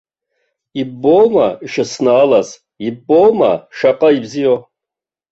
[0.81, 2.49] Иббома ишыснаалаз,
[2.87, 4.59] иббома шаҟа ибзиоу!